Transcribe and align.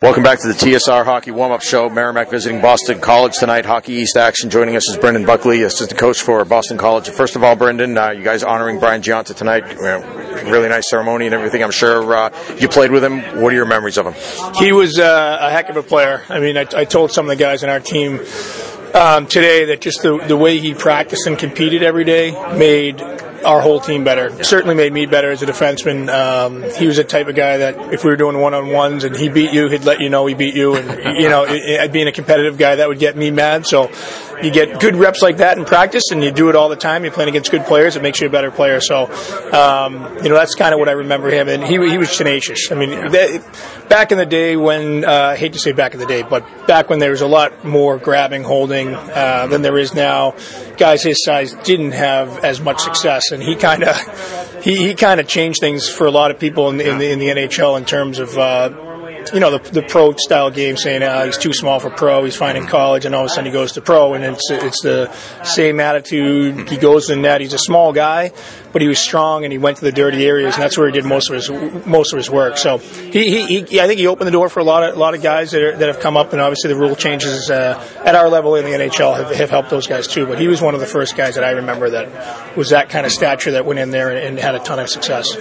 Welcome 0.00 0.22
back 0.22 0.38
to 0.42 0.46
the 0.46 0.54
TSR 0.54 1.04
Hockey 1.04 1.32
Warm-Up 1.32 1.60
Show. 1.60 1.90
Merrimack 1.90 2.30
visiting 2.30 2.60
Boston 2.60 3.00
College 3.00 3.36
tonight. 3.36 3.66
Hockey 3.66 3.94
East 3.94 4.16
action. 4.16 4.48
Joining 4.48 4.76
us 4.76 4.88
is 4.88 4.96
Brendan 4.96 5.26
Buckley, 5.26 5.62
assistant 5.62 5.98
coach 5.98 6.22
for 6.22 6.44
Boston 6.44 6.78
College. 6.78 7.08
First 7.10 7.34
of 7.34 7.42
all, 7.42 7.56
Brendan, 7.56 7.98
uh, 7.98 8.10
you 8.10 8.22
guys 8.22 8.44
honoring 8.44 8.78
Brian 8.78 9.02
Gionta 9.02 9.34
tonight. 9.34 9.64
really 10.44 10.68
nice 10.68 10.88
ceremony 10.88 11.26
and 11.26 11.34
everything. 11.34 11.64
I'm 11.64 11.72
sure 11.72 12.14
uh, 12.14 12.30
you 12.60 12.68
played 12.68 12.92
with 12.92 13.02
him. 13.02 13.42
What 13.42 13.52
are 13.52 13.56
your 13.56 13.66
memories 13.66 13.98
of 13.98 14.06
him? 14.06 14.54
He 14.54 14.70
was 14.70 15.00
uh, 15.00 15.38
a 15.40 15.50
heck 15.50 15.68
of 15.68 15.76
a 15.76 15.82
player. 15.82 16.22
I 16.28 16.38
mean, 16.38 16.56
I, 16.56 16.64
I 16.76 16.84
told 16.84 17.10
some 17.10 17.28
of 17.28 17.36
the 17.36 17.42
guys 17.42 17.64
in 17.64 17.68
our 17.68 17.80
team 17.80 18.20
um, 18.94 19.26
today 19.26 19.64
that 19.64 19.80
just 19.80 20.02
the, 20.02 20.24
the 20.28 20.36
way 20.36 20.60
he 20.60 20.74
practiced 20.74 21.26
and 21.26 21.36
competed 21.36 21.82
every 21.82 22.04
day 22.04 22.30
made 22.56 23.00
our 23.48 23.62
whole 23.62 23.80
team 23.80 24.04
better. 24.04 24.44
Certainly 24.44 24.74
made 24.74 24.92
me 24.92 25.06
better 25.06 25.30
as 25.30 25.42
a 25.42 25.46
defenseman. 25.46 26.08
Um, 26.12 26.62
he 26.78 26.86
was 26.86 26.98
the 26.98 27.04
type 27.04 27.28
of 27.28 27.34
guy 27.34 27.56
that 27.56 27.94
if 27.94 28.04
we 28.04 28.10
were 28.10 28.16
doing 28.16 28.38
one 28.38 28.52
on 28.52 28.68
ones 28.68 29.04
and 29.04 29.16
he 29.16 29.30
beat 29.30 29.54
you, 29.54 29.68
he'd 29.70 29.84
let 29.84 30.00
you 30.00 30.10
know 30.10 30.26
he 30.26 30.34
beat 30.34 30.54
you. 30.54 30.76
And 30.76 31.18
you 31.18 31.30
know, 31.30 31.44
it, 31.44 31.54
it, 31.54 31.92
being 31.92 32.08
a 32.08 32.12
competitive 32.12 32.58
guy, 32.58 32.76
that 32.76 32.88
would 32.88 32.98
get 32.98 33.16
me 33.16 33.30
mad. 33.30 33.66
So 33.66 33.90
you 34.42 34.50
get 34.50 34.80
good 34.80 34.96
reps 34.96 35.22
like 35.22 35.38
that 35.38 35.58
in 35.58 35.64
practice, 35.64 36.04
and 36.10 36.22
you 36.22 36.30
do 36.30 36.48
it 36.48 36.56
all 36.56 36.68
the 36.68 36.76
time. 36.76 37.04
You're 37.04 37.12
playing 37.12 37.30
against 37.30 37.50
good 37.50 37.64
players; 37.64 37.96
it 37.96 38.02
makes 38.02 38.20
you 38.20 38.26
a 38.26 38.30
better 38.30 38.50
player. 38.50 38.80
So, 38.80 39.04
um, 39.52 40.16
you 40.22 40.28
know, 40.28 40.34
that's 40.34 40.54
kind 40.54 40.72
of 40.72 40.78
what 40.78 40.88
I 40.88 40.92
remember 40.92 41.30
him. 41.30 41.48
And 41.48 41.62
he 41.64 41.74
he 41.88 41.98
was 41.98 42.16
tenacious. 42.16 42.70
I 42.70 42.74
mean, 42.74 42.90
back 43.88 44.12
in 44.12 44.18
the 44.18 44.26
day 44.26 44.56
when 44.56 45.04
uh, 45.04 45.30
I 45.32 45.36
hate 45.36 45.54
to 45.54 45.58
say 45.58 45.72
back 45.72 45.94
in 45.94 46.00
the 46.00 46.06
day, 46.06 46.22
but 46.22 46.66
back 46.66 46.88
when 46.88 46.98
there 46.98 47.10
was 47.10 47.20
a 47.20 47.26
lot 47.26 47.64
more 47.64 47.98
grabbing, 47.98 48.44
holding 48.44 48.94
uh, 48.94 49.46
than 49.48 49.62
there 49.62 49.78
is 49.78 49.94
now, 49.94 50.34
guys 50.76 51.02
his 51.02 51.24
size 51.24 51.54
didn't 51.64 51.92
have 51.92 52.44
as 52.44 52.60
much 52.60 52.80
success, 52.80 53.32
and 53.32 53.42
he 53.42 53.56
kind 53.56 53.84
of 53.84 54.62
he, 54.62 54.76
he 54.76 54.94
kind 54.94 55.20
of 55.20 55.26
changed 55.28 55.60
things 55.60 55.88
for 55.88 56.06
a 56.06 56.10
lot 56.10 56.30
of 56.30 56.38
people 56.38 56.68
in, 56.70 56.80
in, 56.80 56.98
the, 56.98 57.10
in 57.10 57.18
the 57.18 57.28
NHL 57.28 57.78
in 57.78 57.84
terms 57.84 58.18
of. 58.18 58.36
Uh, 58.36 58.84
you 59.32 59.40
know, 59.40 59.56
the, 59.56 59.70
the 59.70 59.82
pro 59.82 60.14
style 60.16 60.50
game 60.50 60.76
saying 60.76 61.02
uh, 61.02 61.24
he's 61.24 61.38
too 61.38 61.52
small 61.52 61.80
for 61.80 61.90
pro, 61.90 62.24
he's 62.24 62.36
fine 62.36 62.56
in 62.56 62.66
college, 62.66 63.04
and 63.04 63.14
all 63.14 63.24
of 63.24 63.26
a 63.26 63.28
sudden 63.28 63.46
he 63.46 63.52
goes 63.52 63.72
to 63.72 63.80
pro, 63.80 64.14
and 64.14 64.24
it's 64.24 64.50
it's 64.50 64.82
the 64.82 65.12
same 65.44 65.80
attitude. 65.80 66.68
He 66.68 66.76
goes 66.76 67.06
the 67.06 67.16
net. 67.16 67.40
He's 67.40 67.52
a 67.52 67.58
small 67.58 67.92
guy, 67.92 68.32
but 68.72 68.82
he 68.82 68.88
was 68.88 68.98
strong, 68.98 69.44
and 69.44 69.52
he 69.52 69.58
went 69.58 69.78
to 69.78 69.84
the 69.84 69.92
dirty 69.92 70.26
areas, 70.26 70.54
and 70.54 70.62
that's 70.62 70.76
where 70.76 70.86
he 70.86 70.92
did 70.92 71.04
most 71.04 71.30
of 71.30 71.34
his 71.34 71.86
most 71.86 72.12
of 72.12 72.16
his 72.16 72.30
work. 72.30 72.56
So 72.58 72.78
he, 72.78 73.46
he, 73.46 73.62
he 73.62 73.80
I 73.80 73.86
think 73.86 74.00
he 74.00 74.06
opened 74.06 74.26
the 74.26 74.32
door 74.32 74.48
for 74.48 74.60
a 74.60 74.64
lot 74.64 74.82
of 74.82 74.96
a 74.96 74.98
lot 74.98 75.14
of 75.14 75.22
guys 75.22 75.50
that, 75.52 75.62
are, 75.62 75.76
that 75.76 75.86
have 75.88 76.00
come 76.00 76.16
up, 76.16 76.32
and 76.32 76.40
obviously 76.40 76.72
the 76.72 76.78
rule 76.78 76.96
changes 76.96 77.50
uh, 77.50 77.82
at 78.04 78.14
our 78.14 78.28
level 78.28 78.56
in 78.56 78.64
the 78.64 78.72
NHL 78.72 79.16
have, 79.16 79.34
have 79.34 79.50
helped 79.50 79.70
those 79.70 79.86
guys 79.86 80.06
too. 80.06 80.26
But 80.26 80.38
he 80.38 80.48
was 80.48 80.60
one 80.60 80.74
of 80.74 80.80
the 80.80 80.86
first 80.86 81.16
guys 81.16 81.34
that 81.34 81.44
I 81.44 81.52
remember 81.52 81.90
that 81.90 82.56
was 82.56 82.70
that 82.70 82.88
kind 82.88 83.06
of 83.06 83.12
stature 83.12 83.52
that 83.52 83.64
went 83.64 83.78
in 83.78 83.90
there 83.90 84.10
and, 84.10 84.18
and 84.18 84.38
had 84.38 84.54
a 84.54 84.60
ton 84.60 84.78
of 84.78 84.88
success. 84.88 85.36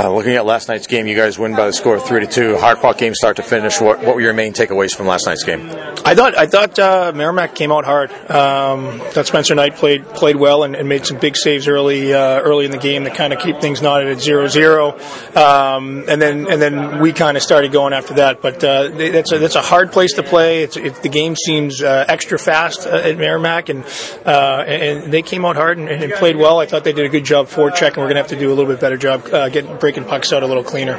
Uh, 0.00 0.10
looking 0.10 0.32
at 0.32 0.46
last 0.46 0.66
night's 0.68 0.86
game, 0.86 1.06
you 1.06 1.14
guys 1.14 1.38
win 1.38 1.54
by 1.54 1.66
the 1.66 1.72
score 1.74 1.94
of 1.94 2.02
three 2.02 2.20
to 2.20 2.26
two. 2.26 2.56
Hard 2.56 2.78
fought 2.78 2.96
game, 2.96 3.14
start 3.14 3.36
to 3.36 3.42
finish. 3.42 3.82
What, 3.82 3.98
what 4.02 4.14
were 4.14 4.22
your 4.22 4.32
main 4.32 4.54
takeaways 4.54 4.96
from 4.96 5.06
last 5.06 5.26
night's 5.26 5.44
game? 5.44 5.68
I 6.06 6.14
thought 6.14 6.38
I 6.38 6.46
thought 6.46 6.78
uh, 6.78 7.12
Merrimack 7.14 7.54
came 7.54 7.70
out 7.70 7.84
hard. 7.84 8.10
Um, 8.30 8.98
thought 9.10 9.26
Spencer 9.26 9.54
Knight 9.54 9.76
played 9.76 10.06
played 10.06 10.36
well 10.36 10.64
and, 10.64 10.74
and 10.74 10.88
made 10.88 11.04
some 11.04 11.18
big 11.18 11.36
saves 11.36 11.68
early 11.68 12.14
uh, 12.14 12.40
early 12.40 12.64
in 12.64 12.70
the 12.70 12.78
game 12.78 13.04
to 13.04 13.10
kind 13.10 13.34
of 13.34 13.40
keep 13.40 13.60
things 13.60 13.82
knotted 13.82 14.08
at 14.08 14.16
0-0. 14.16 15.36
Um, 15.36 16.04
and 16.08 16.22
then 16.22 16.50
and 16.50 16.62
then 16.62 17.00
we 17.00 17.12
kind 17.12 17.36
of 17.36 17.42
started 17.42 17.70
going 17.70 17.92
after 17.92 18.14
that. 18.14 18.40
But 18.40 18.64
uh, 18.64 18.88
that's 18.88 19.32
a, 19.32 19.38
that's 19.38 19.56
a 19.56 19.60
hard 19.60 19.92
place 19.92 20.14
to 20.14 20.22
play. 20.22 20.62
It's, 20.62 20.78
it, 20.78 20.94
the 21.02 21.10
game 21.10 21.36
seems 21.36 21.82
uh, 21.82 22.06
extra 22.08 22.38
fast 22.38 22.86
uh, 22.86 22.96
at 22.96 23.18
Merrimack, 23.18 23.68
and, 23.68 23.84
uh, 24.24 24.64
and 24.66 25.12
they 25.12 25.20
came 25.20 25.44
out 25.44 25.56
hard 25.56 25.76
and, 25.76 25.90
and, 25.90 26.10
played 26.14 26.36
well. 26.36 26.58
I 26.58 26.64
thought 26.64 26.84
they 26.84 26.94
did 26.94 27.04
a 27.04 27.10
good 27.10 27.24
job 27.24 27.48
for 27.48 27.70
check, 27.70 27.94
and 27.94 27.98
we're 27.98 28.08
going 28.08 28.16
to 28.16 28.22
have 28.22 28.28
to 28.28 28.38
do 28.38 28.48
a 28.48 28.54
little 28.54 28.66
bit 28.66 28.80
better 28.80 28.96
job 28.96 29.24
getting 29.52 29.76
breaking 29.90 30.08
pucks 30.08 30.32
out 30.32 30.44
a 30.44 30.46
little 30.46 30.62
cleaner. 30.62 30.94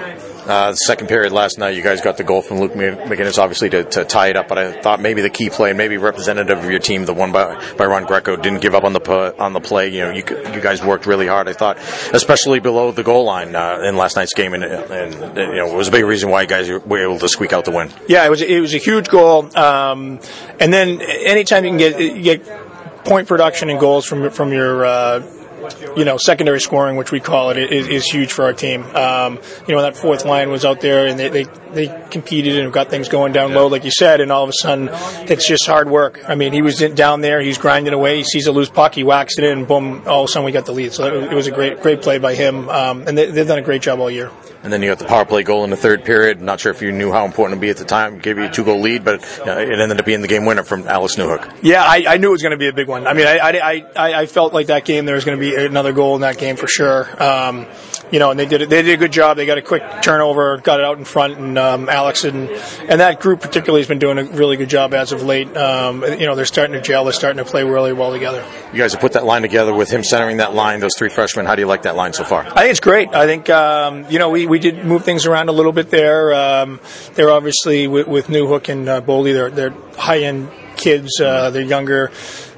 Uh, 0.45 0.73
second 0.73 1.07
period 1.07 1.31
last 1.31 1.57
night, 1.57 1.75
you 1.75 1.81
guys 1.81 2.01
got 2.01 2.17
the 2.17 2.25
goal 2.25 2.41
from 2.41 2.59
Luke 2.59 2.73
McInnis, 2.73 3.37
obviously 3.37 3.69
to, 3.69 3.85
to, 3.85 4.03
tie 4.03 4.27
it 4.27 4.35
up. 4.35 4.49
But 4.49 4.57
I 4.57 4.81
thought 4.81 4.99
maybe 4.99 5.21
the 5.21 5.29
key 5.29 5.49
play, 5.49 5.71
maybe 5.71 5.95
representative 5.95 6.57
of 6.57 6.69
your 6.69 6.79
team, 6.79 7.05
the 7.05 7.13
one 7.13 7.31
by 7.31 7.73
by 7.75 7.85
Ron 7.85 8.05
Greco, 8.05 8.35
didn't 8.35 8.59
give 8.59 8.75
up 8.75 8.83
on 8.83 8.91
the 8.91 9.35
on 9.39 9.53
the 9.53 9.61
play. 9.61 9.89
You 9.89 10.01
know, 10.01 10.11
you 10.11 10.23
you 10.25 10.59
guys 10.59 10.83
worked 10.83 11.05
really 11.05 11.27
hard. 11.27 11.47
I 11.47 11.53
thought, 11.53 11.77
especially 12.11 12.59
below 12.59 12.91
the 12.91 13.03
goal 13.03 13.23
line 13.23 13.55
uh, 13.55 13.81
in 13.85 13.95
last 13.95 14.17
night's 14.17 14.33
game, 14.33 14.53
and, 14.53 14.63
and, 14.63 15.13
you 15.37 15.55
know, 15.55 15.67
it 15.67 15.75
was 15.75 15.87
a 15.87 15.91
big 15.91 16.03
reason 16.03 16.29
why 16.29 16.41
you 16.41 16.47
guys 16.47 16.69
were 16.69 17.01
able 17.01 17.19
to 17.19 17.29
squeak 17.29 17.53
out 17.53 17.63
the 17.63 17.71
win. 17.71 17.89
Yeah, 18.09 18.25
it 18.25 18.29
was 18.29 18.41
it 18.41 18.59
was 18.59 18.73
a 18.73 18.79
huge 18.79 19.07
goal. 19.07 19.55
Um, 19.55 20.19
and 20.59 20.73
then 20.73 21.01
anytime 21.01 21.63
you 21.63 21.69
can 21.69 21.77
get 21.77 22.01
you 22.01 22.21
get 22.23 23.05
point 23.05 23.27
production 23.27 23.69
and 23.69 23.79
goals 23.79 24.05
from 24.05 24.31
from 24.31 24.51
your 24.51 24.83
uh, 24.83 25.21
you 25.95 26.05
know, 26.05 26.17
secondary 26.17 26.59
scoring, 26.59 26.95
which 26.95 27.11
we 27.11 27.19
call 27.19 27.51
it, 27.51 27.57
is, 27.57 27.87
is 27.87 28.05
huge 28.05 28.31
for 28.31 28.45
our 28.45 28.53
team. 28.53 28.83
Um, 28.95 29.39
you 29.67 29.75
know, 29.75 29.81
that 29.81 29.97
fourth 29.97 30.25
line 30.25 30.49
was 30.49 30.65
out 30.65 30.81
there 30.81 31.07
and 31.07 31.19
they, 31.19 31.29
they, 31.29 31.43
they 31.73 32.07
competed 32.09 32.57
and 32.59 32.71
got 32.71 32.89
things 32.89 33.09
going 33.09 33.33
down 33.33 33.53
low, 33.53 33.67
like 33.67 33.83
you 33.83 33.91
said, 33.91 34.21
and 34.21 34.31
all 34.31 34.43
of 34.43 34.49
a 34.49 34.53
sudden 34.53 34.89
it's 35.29 35.47
just 35.47 35.65
hard 35.67 35.89
work. 35.89 36.21
I 36.27 36.35
mean, 36.35 36.53
he 36.53 36.61
was 36.61 36.77
down 36.79 37.21
there, 37.21 37.41
he's 37.41 37.57
grinding 37.57 37.93
away, 37.93 38.17
he 38.17 38.23
sees 38.23 38.47
a 38.47 38.51
loose 38.51 38.69
puck, 38.69 38.95
he 38.95 39.03
whacks 39.03 39.37
it 39.37 39.43
in, 39.43 39.59
and 39.59 39.67
boom, 39.67 40.03
all 40.07 40.23
of 40.23 40.29
a 40.29 40.31
sudden 40.31 40.45
we 40.45 40.51
got 40.51 40.65
the 40.65 40.73
lead. 40.73 40.93
So 40.93 41.21
it 41.23 41.33
was 41.33 41.47
a 41.47 41.51
great, 41.51 41.81
great 41.81 42.01
play 42.01 42.17
by 42.17 42.35
him, 42.35 42.69
um, 42.69 43.03
and 43.07 43.17
they, 43.17 43.29
they've 43.29 43.47
done 43.47 43.59
a 43.59 43.63
great 43.63 43.81
job 43.81 43.99
all 43.99 44.11
year. 44.11 44.31
And 44.63 44.71
then 44.71 44.83
you 44.83 44.89
got 44.89 44.99
the 44.99 45.05
power 45.05 45.25
play 45.25 45.41
goal 45.41 45.63
in 45.63 45.71
the 45.71 45.75
third 45.77 46.05
period. 46.05 46.39
Not 46.39 46.59
sure 46.59 46.71
if 46.71 46.81
you 46.83 46.91
knew 46.91 47.11
how 47.11 47.25
important 47.25 47.53
it 47.53 47.57
would 47.57 47.61
be 47.61 47.69
at 47.71 47.77
the 47.77 47.85
time. 47.85 48.19
Gave 48.19 48.37
you 48.37 48.45
a 48.45 48.49
two 48.49 48.63
goal 48.63 48.79
lead, 48.79 49.03
but 49.03 49.15
it 49.23 49.79
ended 49.79 49.99
up 49.99 50.05
being 50.05 50.21
the 50.21 50.27
game 50.27 50.45
winner 50.45 50.63
from 50.63 50.87
Alex 50.87 51.15
Newhook. 51.15 51.51
Yeah, 51.63 51.83
I, 51.83 52.05
I 52.07 52.17
knew 52.17 52.27
it 52.27 52.31
was 52.31 52.43
going 52.43 52.51
to 52.51 52.57
be 52.57 52.67
a 52.67 52.73
big 52.73 52.87
one. 52.87 53.07
I 53.07 53.13
mean, 53.13 53.25
I, 53.25 53.39
I, 53.39 53.85
I, 53.95 54.13
I 54.21 54.25
felt 54.27 54.53
like 54.53 54.67
that 54.67 54.85
game 54.85 55.05
there 55.05 55.15
was 55.15 55.25
going 55.25 55.37
to 55.37 55.41
be 55.41 55.55
another 55.55 55.93
goal 55.93 56.13
in 56.15 56.21
that 56.21 56.37
game 56.37 56.57
for 56.57 56.67
sure. 56.67 57.07
Um, 57.21 57.65
you 58.11 58.19
know, 58.19 58.31
and 58.31 58.39
they 58.39 58.45
did 58.45 58.69
they 58.69 58.81
did 58.81 58.93
a 58.93 58.97
good 58.97 59.11
job. 59.11 59.37
They 59.37 59.45
got 59.45 59.57
a 59.57 59.61
quick 59.61 59.83
turnover, 60.01 60.57
got 60.57 60.79
it 60.79 60.85
out 60.85 60.97
in 60.97 61.05
front, 61.05 61.37
and 61.37 61.57
um, 61.57 61.89
Alex 61.89 62.25
and 62.25 62.49
and 62.49 62.99
that 62.99 63.19
group 63.21 63.41
particularly 63.41 63.81
has 63.81 63.87
been 63.87 63.99
doing 63.99 64.17
a 64.17 64.25
really 64.25 64.57
good 64.57 64.69
job 64.69 64.93
as 64.93 65.11
of 65.11 65.23
late. 65.23 65.55
Um, 65.55 66.03
you 66.03 66.25
know, 66.25 66.35
they're 66.35 66.45
starting 66.45 66.73
to 66.73 66.81
gel. 66.81 67.05
They're 67.05 67.13
starting 67.13 67.43
to 67.43 67.49
play 67.49 67.63
really 67.63 67.93
well 67.93 68.11
together. 68.11 68.45
You 68.73 68.79
guys 68.79 68.91
have 68.91 69.01
put 69.01 69.13
that 69.13 69.25
line 69.25 69.41
together 69.41 69.73
with 69.73 69.89
him 69.89 70.03
centering 70.03 70.37
that 70.37 70.53
line. 70.53 70.81
Those 70.81 70.95
three 70.97 71.09
freshmen. 71.09 71.45
How 71.45 71.55
do 71.55 71.61
you 71.61 71.67
like 71.67 71.83
that 71.83 71.95
line 71.95 72.13
so 72.13 72.23
far? 72.23 72.45
I 72.45 72.61
think 72.61 72.71
it's 72.71 72.79
great. 72.81 73.13
I 73.13 73.25
think 73.25 73.49
um, 73.49 74.05
you 74.09 74.19
know 74.19 74.29
we, 74.29 74.45
we 74.45 74.59
did 74.59 74.83
move 74.83 75.05
things 75.05 75.25
around 75.25 75.49
a 75.49 75.53
little 75.53 75.71
bit 75.71 75.89
there. 75.89 76.33
Um, 76.33 76.81
they're 77.13 77.31
obviously 77.31 77.87
with, 77.87 78.07
with 78.07 78.27
Newhook 78.27 78.67
and 78.67 78.89
uh, 78.89 79.01
Boldy. 79.01 79.33
They're 79.33 79.49
they're 79.49 79.75
high 79.97 80.19
end 80.19 80.51
kids. 80.75 81.21
Uh, 81.21 81.49
they're 81.51 81.61
younger 81.61 82.11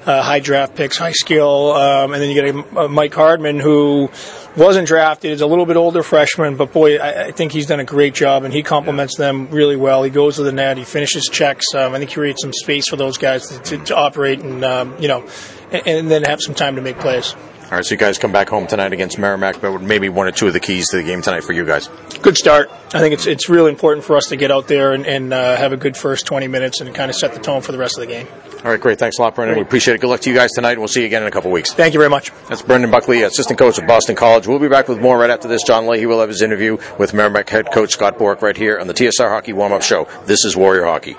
uh, 0.05 0.21
high 0.21 0.39
draft 0.39 0.75
picks, 0.75 0.97
high 0.97 1.11
skill, 1.11 1.71
um, 1.71 2.13
and 2.13 2.21
then 2.21 2.29
you 2.29 2.41
get 2.41 2.55
a, 2.55 2.79
a, 2.81 2.89
Mike 2.89 3.13
Hardman 3.13 3.59
who 3.59 4.09
wasn't 4.55 4.87
drafted, 4.87 5.31
is 5.31 5.41
a 5.41 5.47
little 5.47 5.65
bit 5.65 5.77
older 5.77 6.03
freshman, 6.03 6.55
but 6.55 6.71
boy, 6.73 6.97
I, 6.97 7.25
I, 7.25 7.31
think 7.31 7.51
he's 7.51 7.67
done 7.67 7.79
a 7.79 7.85
great 7.85 8.13
job, 8.13 8.43
and 8.43 8.53
he 8.53 8.63
complements 8.63 9.17
them 9.17 9.49
really 9.49 9.75
well. 9.75 10.03
He 10.03 10.09
goes 10.09 10.35
to 10.35 10.43
the 10.43 10.51
net, 10.51 10.77
he 10.77 10.83
finishes 10.83 11.29
checks. 11.31 11.73
Um, 11.73 11.93
I 11.93 11.99
think 11.99 12.09
he 12.09 12.15
creates 12.15 12.41
some 12.41 12.53
space 12.53 12.87
for 12.87 12.95
those 12.95 13.17
guys 13.17 13.47
to, 13.47 13.59
to, 13.59 13.85
to 13.85 13.95
operate 13.95 14.41
and 14.41 14.63
um, 14.63 14.95
you 14.99 15.07
know, 15.07 15.25
and, 15.71 15.87
and 15.87 16.11
then 16.11 16.23
have 16.23 16.41
some 16.41 16.55
time 16.55 16.75
to 16.75 16.81
make 16.81 16.99
plays. 16.99 17.35
All 17.65 17.77
right, 17.77 17.85
so 17.85 17.93
you 17.93 17.97
guys 17.97 18.17
come 18.19 18.31
back 18.31 18.49
home 18.49 18.67
tonight 18.67 18.93
against 18.93 19.17
Merrimack, 19.17 19.59
but 19.59 19.81
maybe 19.81 20.07
one 20.09 20.27
or 20.27 20.31
two 20.31 20.45
of 20.47 20.53
the 20.53 20.59
keys 20.59 20.87
to 20.89 20.97
the 20.97 21.03
game 21.03 21.21
tonight 21.21 21.43
for 21.43 21.53
you 21.53 21.65
guys. 21.65 21.87
Good 22.21 22.37
start. 22.37 22.69
I 22.93 22.99
think 22.99 23.13
it's 23.13 23.25
it's 23.25 23.49
really 23.49 23.71
important 23.71 24.05
for 24.05 24.15
us 24.15 24.27
to 24.27 24.35
get 24.35 24.51
out 24.51 24.67
there 24.67 24.93
and, 24.93 25.07
and 25.07 25.33
uh, 25.33 25.55
have 25.57 25.73
a 25.73 25.77
good 25.77 25.97
first 25.97 26.27
20 26.27 26.47
minutes 26.47 26.81
and 26.81 26.93
kind 26.93 27.09
of 27.09 27.15
set 27.15 27.33
the 27.33 27.39
tone 27.39 27.61
for 27.61 27.71
the 27.71 27.79
rest 27.79 27.97
of 27.97 28.01
the 28.01 28.07
game. 28.07 28.27
All 28.63 28.71
right, 28.71 28.79
great. 28.79 28.99
Thanks 28.99 29.17
a 29.17 29.21
lot, 29.23 29.33
Brendan. 29.33 29.55
Great. 29.55 29.63
We 29.63 29.67
appreciate 29.67 29.95
it. 29.95 30.01
Good 30.01 30.09
luck 30.09 30.21
to 30.21 30.29
you 30.29 30.35
guys 30.35 30.51
tonight, 30.51 30.73
and 30.73 30.79
we'll 30.79 30.87
see 30.87 31.01
you 31.01 31.07
again 31.07 31.23
in 31.23 31.27
a 31.27 31.31
couple 31.31 31.49
weeks. 31.51 31.73
Thank 31.73 31.93
you 31.93 31.99
very 31.99 32.09
much. 32.09 32.31
That's 32.47 32.61
Brendan 32.61 32.91
Buckley, 32.91 33.23
assistant 33.23 33.57
coach 33.57 33.77
of 33.79 33.87
Boston 33.87 34.15
College. 34.15 34.47
We'll 34.47 34.59
be 34.59 34.69
back 34.69 34.87
with 34.87 35.01
more 35.01 35.17
right 35.17 35.29
after 35.29 35.47
this. 35.47 35.63
John 35.63 35.87
Leahy 35.87 36.05
will 36.05 36.19
have 36.19 36.29
his 36.29 36.41
interview 36.41 36.77
with 36.99 37.13
Merrimack 37.13 37.49
head 37.49 37.71
coach 37.71 37.91
Scott 37.91 38.17
Borek 38.19 38.41
right 38.41 38.55
here 38.55 38.79
on 38.79 38.87
the 38.87 38.93
TSR 38.93 39.29
Hockey 39.29 39.53
Warm 39.53 39.73
Up 39.73 39.81
Show. 39.81 40.07
This 40.25 40.45
is 40.45 40.55
Warrior 40.55 40.85
Hockey. 40.85 41.15